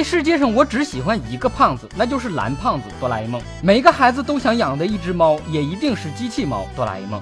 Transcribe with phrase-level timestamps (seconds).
[0.00, 3.38] 这世界上我只喜欢一个胖子，那就是蓝胖子哆啦 A 梦。
[3.62, 7.20] 每个孩子都想养的一只猫，也一定是机器猫哆啦 A 梦。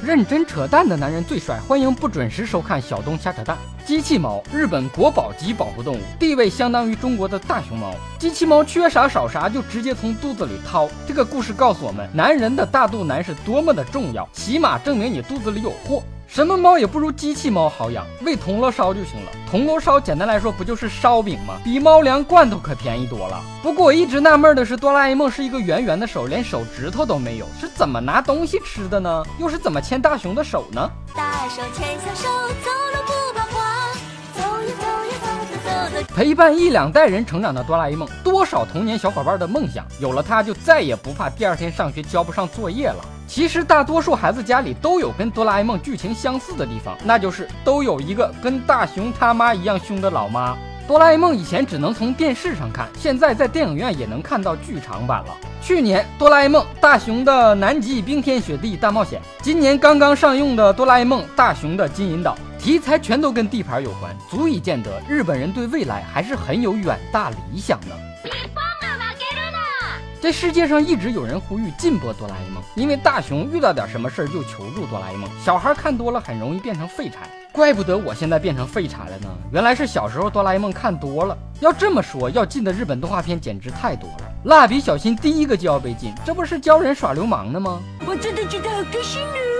[0.00, 3.58] 认真扯淡的男人最帅，欢迎不准时收看小东瞎扯淡。
[3.84, 7.92] 机器猫，日本国宝级保护动物，地位相当于中国的大熊猫。
[8.20, 10.88] 机器猫缺啥少啥，就直接从肚子里掏。
[11.08, 16.04] 这个故事告诉我们，男人的大肚腩是多么的重要，起码证明你肚子里有货。
[16.32, 19.30] 什么猫也不如机器猫好养，喂铜锣烧就行了。
[19.50, 21.60] 铜锣烧简单来说不就是烧饼吗？
[21.62, 23.38] 比猫粮罐头可便宜多了。
[23.62, 29.22] 不过我一直纳闷的是，哆啦 A 梦是一个圆圆的手，连手指头都没有，是怎么拿东西吃的呢？
[29.38, 30.90] 又是怎么牵大熊的手呢？
[31.14, 33.62] 大手牵小手，走路不彷徨，
[34.32, 36.14] 走呀走呀走走走走。
[36.14, 43.04] 陪伴一两代人成长的哆啦 A 梦，多少童年小伙伴的梦想，有了它就再也不怕第二天上学交不上作业了。
[43.32, 50.54] 其实大多数孩子家里都有跟哆啦 A 梦剧情相似的地方，那就是都有一个跟大雄他妈一样凶的老妈。
[50.86, 55.34] 哆啦 A 梦以前只能从电视上看，现在在电影院也能看到剧场版了。
[55.62, 67.96] 去年哆啦 A 梦大雄的南极冰天雪地大冒险，今年刚刚上映的哆啦 A 梦大雄的金银岛，题材全都跟地盘有关，足以见得日本人对未来还是很有远大理想的。
[70.22, 77.28] 这世界上一直有人呼吁禁播哆啦 A 梦，因为大雄遇到点什么事儿就求助哆啦 A 梦，小孩看多了很容易变成废柴。
[77.50, 81.36] 怪不得我现在变成废柴了呢，原来是小时候哆啦 A 梦看多了。
[81.58, 84.32] 要这么说，要禁的日本动画片简直太多了。
[84.44, 87.82] 蜡笔小新第一个就要被禁，这不是教人耍流氓呢吗？
[88.06, 89.51] 我真的觉得好开心呢。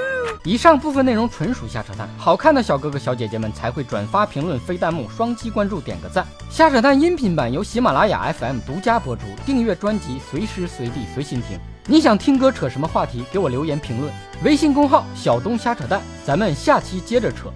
[0.44, 6.26] 以上部分内容纯属瞎扯淡，好看的小哥哥小姐姐们才会转发、评论、非弹幕、双击关注、点个赞。
[6.50, 11.56] 瞎扯淡音频版由喜马拉雅 FM 独家播出，订阅专辑，随时随地随心听。
[11.86, 13.24] 你想听歌扯什么话题？
[13.30, 14.12] 给我留言评论。
[14.42, 17.48] 微信公号小东瞎扯淡，咱们下期接着扯。